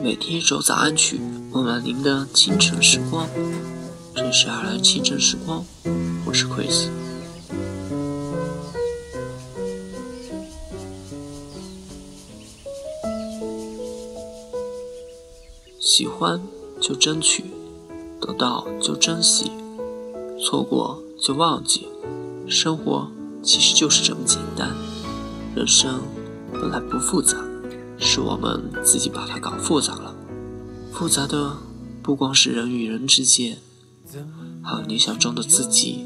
[0.00, 1.20] 每天一首早安曲，
[1.50, 3.28] 温暖您的清晨时光。
[4.14, 5.64] 这是爱尔兰清晨时光，
[6.24, 6.88] 我是 Chris。
[15.80, 16.40] 喜欢
[16.80, 17.44] 就争取，
[18.20, 19.50] 得到就珍惜，
[20.40, 21.88] 错过就忘记。
[22.48, 23.10] 生活
[23.42, 24.70] 其实就是这么简单，
[25.56, 26.00] 人生
[26.52, 27.36] 本来不复杂，
[27.98, 30.14] 是我们自己把它搞复杂了。
[30.92, 31.56] 复杂的
[32.02, 33.58] 不光是人与人之间，
[34.62, 36.04] 还有理想中的自己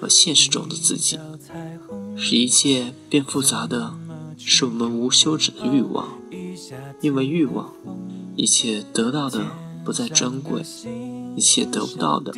[0.00, 1.18] 和现实中的自己。
[2.16, 3.94] 使一切变复杂的，
[4.36, 6.08] 是我们无休止的欲望，
[7.00, 7.72] 因为欲望。
[8.36, 9.44] 一切得到的
[9.84, 10.62] 不再珍贵，
[11.36, 12.32] 一切得不到的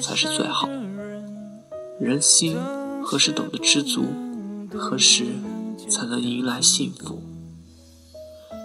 [0.00, 0.68] 才是最好。
[2.00, 2.56] 人心
[3.02, 4.04] 何时懂得知足？
[4.74, 5.26] 何时
[5.88, 7.22] 才能迎来幸福？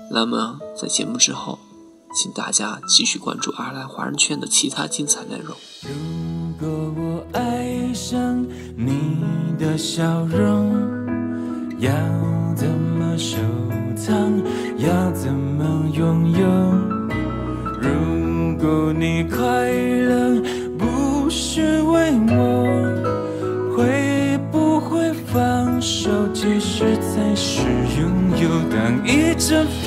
[0.09, 1.59] 那么，在节目之后，
[2.15, 5.55] 请大家继续关注阿兰华人圈的其他精彩内容。
[5.83, 8.43] 如果我爱上
[8.75, 9.23] 你
[9.59, 10.71] 的笑容，
[11.79, 11.91] 要
[12.55, 13.37] 怎么收
[13.95, 14.41] 藏？
[14.77, 16.47] 要怎么拥有？
[17.81, 20.41] 如果你快乐
[20.77, 26.09] 不是为我，会不会放手？
[26.33, 27.61] 其实才是
[27.99, 28.47] 拥有。
[28.69, 29.86] 当一阵风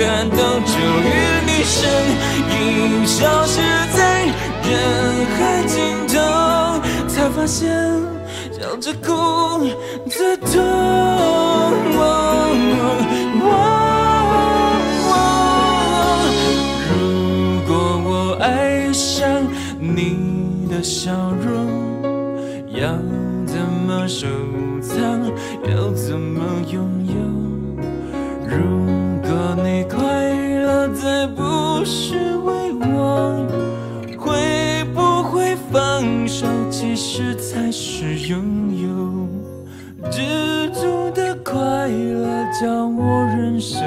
[0.00, 0.74] 感动，终
[1.04, 1.08] 于
[1.44, 1.76] 你身
[2.48, 3.60] 影消失
[3.94, 4.24] 在
[4.64, 4.72] 人
[5.36, 5.76] 海尽
[6.08, 6.16] 头，
[7.06, 7.68] 才发现
[8.50, 9.68] 笑着哭
[10.08, 10.54] 最痛。
[16.88, 17.70] 如果
[18.02, 18.10] 我
[18.40, 19.28] 爱上
[19.78, 21.12] 你的笑
[21.44, 21.68] 容，
[22.68, 22.88] 要
[23.44, 24.26] 怎么收
[24.80, 24.98] 藏？
[25.68, 27.12] 要怎么拥有？
[28.48, 28.56] 如
[28.86, 28.89] 果
[31.80, 33.46] 不是为我，
[34.18, 36.46] 会不会放手？
[36.70, 40.10] 其实才是拥有。
[40.10, 43.78] 知足的快乐叫我忍受